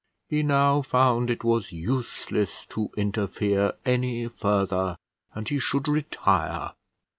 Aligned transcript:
He 0.27 0.41
now 0.41 0.81
found 0.81 1.29
it 1.29 1.43
was 1.43 1.71
useless 1.71 2.65
to 2.71 2.89
interfere 2.97 3.73
any 3.85 4.27
further, 4.29 4.97
and 5.35 5.47
he 5.47 5.59
should 5.59 5.87
retire. 5.87 6.71